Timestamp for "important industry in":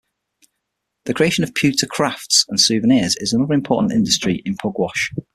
3.53-4.55